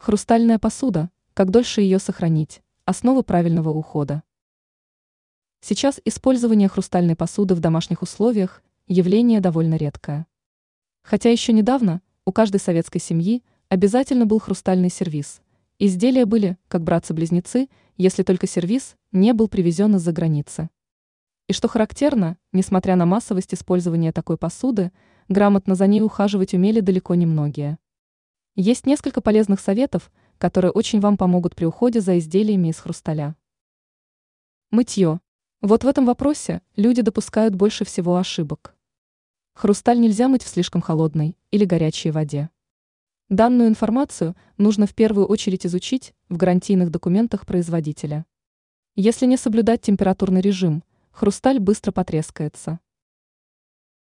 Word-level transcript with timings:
Хрустальная 0.00 0.58
посуда, 0.58 1.10
как 1.34 1.50
дольше 1.50 1.82
ее 1.82 1.98
сохранить, 1.98 2.62
основа 2.86 3.20
правильного 3.20 3.68
ухода. 3.68 4.22
Сейчас 5.60 6.00
использование 6.06 6.68
хрустальной 6.68 7.14
посуды 7.14 7.54
в 7.54 7.60
домашних 7.60 8.00
условиях– 8.00 8.62
явление 8.86 9.40
довольно 9.40 9.74
редкое. 9.74 10.26
Хотя 11.02 11.28
еще 11.28 11.52
недавно 11.52 12.00
у 12.24 12.32
каждой 12.32 12.60
советской 12.60 12.98
семьи 12.98 13.42
обязательно 13.68 14.24
был 14.24 14.38
хрустальный 14.38 14.88
сервиз. 14.88 15.42
Изделия 15.78 16.24
были, 16.24 16.56
как 16.68 16.82
братцы-близнецы, 16.82 17.68
если 17.98 18.22
только 18.22 18.46
сервиз 18.46 18.96
не 19.12 19.34
был 19.34 19.48
привезен 19.48 19.96
из-за 19.96 20.12
границы. 20.12 20.70
И 21.46 21.52
что 21.52 21.68
характерно, 21.68 22.38
несмотря 22.52 22.96
на 22.96 23.04
массовость 23.04 23.52
использования 23.52 24.12
такой 24.12 24.38
посуды, 24.38 24.92
грамотно 25.28 25.74
за 25.74 25.86
ней 25.86 26.00
ухаживать 26.00 26.54
умели 26.54 26.80
далеко 26.80 27.14
не 27.16 27.26
многие. 27.26 27.76
Есть 28.56 28.86
несколько 28.86 29.20
полезных 29.20 29.60
советов, 29.60 30.10
которые 30.38 30.72
очень 30.72 31.00
вам 31.00 31.16
помогут 31.16 31.54
при 31.54 31.64
уходе 31.64 32.00
за 32.00 32.18
изделиями 32.18 32.68
из 32.68 32.78
хрусталя. 32.78 33.36
Мытье. 34.70 35.20
Вот 35.60 35.84
в 35.84 35.86
этом 35.86 36.06
вопросе 36.06 36.62
люди 36.76 37.02
допускают 37.02 37.54
больше 37.54 37.84
всего 37.84 38.16
ошибок. 38.16 38.74
Хрусталь 39.54 40.00
нельзя 40.00 40.28
мыть 40.28 40.42
в 40.42 40.48
слишком 40.48 40.80
холодной 40.80 41.36
или 41.50 41.64
горячей 41.64 42.10
воде. 42.10 42.50
Данную 43.28 43.68
информацию 43.68 44.34
нужно 44.56 44.86
в 44.86 44.94
первую 44.94 45.26
очередь 45.26 45.66
изучить 45.66 46.14
в 46.28 46.36
гарантийных 46.36 46.90
документах 46.90 47.46
производителя. 47.46 48.26
Если 48.96 49.26
не 49.26 49.36
соблюдать 49.36 49.82
температурный 49.82 50.40
режим, 50.40 50.82
хрусталь 51.12 51.60
быстро 51.60 51.92
потрескается. 51.92 52.80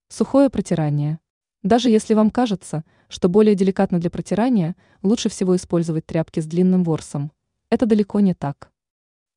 Сухое 0.07 0.49
протирание. 0.49 1.19
Даже 1.63 1.89
если 1.89 2.13
вам 2.13 2.29
кажется, 2.29 2.83
что 3.09 3.29
более 3.29 3.55
деликатно 3.55 3.99
для 3.99 4.09
протирания, 4.09 4.75
лучше 5.01 5.29
всего 5.29 5.55
использовать 5.55 6.05
тряпки 6.05 6.39
с 6.39 6.45
длинным 6.45 6.83
ворсом. 6.83 7.31
Это 7.69 7.85
далеко 7.85 8.19
не 8.19 8.33
так. 8.33 8.71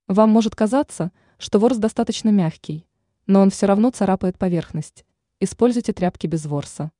Вам 0.07 0.31
может 0.31 0.55
казаться, 0.55 1.13
что 1.39 1.59
ворс 1.59 1.79
достаточно 1.79 2.29
мягкий, 2.31 2.87
но 3.27 3.41
он 3.41 3.51
все 3.51 3.67
равно 3.67 3.91
царапает 3.91 4.39
поверхность. 4.39 5.05
Используйте 5.41 5.93
тряпки 5.93 6.27
без 6.27 6.47
ворса. 6.47 6.93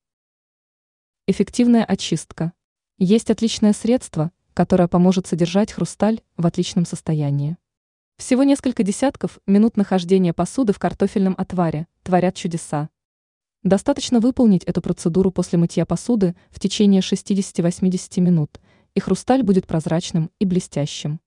Эффективная 1.27 1.85
очистка. 1.85 2.53
Есть 2.99 3.31
отличное 3.31 3.73
средство, 3.73 4.33
которое 4.55 4.89
поможет 4.89 5.27
содержать 5.27 5.73
хрусталь 5.73 6.23
в 6.37 6.47
отличном 6.47 6.87
состоянии. 6.87 7.57
Всего 8.17 8.43
несколько 8.43 8.83
десятков 8.83 9.39
минут 9.47 9.77
нахождения 9.77 10.33
посуды 10.33 10.73
в 10.73 10.79
картофельном 10.79 11.35
отваре 11.39 11.87
творят 12.03 12.35
чудеса. 12.35 12.91
Достаточно 13.63 14.21
выполнить 14.21 14.65
эту 14.65 14.81
процедуру 14.81 15.31
после 15.31 15.59
мытья 15.59 15.85
посуды 15.85 16.35
в 16.51 16.59
течение 16.59 17.03
60-80 17.03 18.21
минут, 18.21 18.59
и 18.95 19.01
хрусталь 19.01 19.43
будет 19.43 19.67
прозрачным 19.67 20.31
и 20.39 20.47
блестящим. 20.47 21.21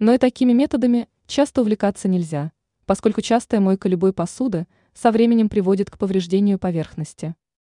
Но 0.00 0.12
и 0.12 0.18
такими 0.18 0.52
методами 0.52 1.08
часто 1.28 1.60
увлекаться 1.60 2.08
нельзя, 2.08 2.50
поскольку 2.84 3.20
частая 3.20 3.60
мойка 3.60 3.88
любой 3.88 4.12
посуды 4.12 4.66
со 4.92 5.12
временем 5.12 5.48
приводит 5.48 5.88
к 5.88 5.98
повреждению 5.98 6.58
поверхности. 6.58 7.36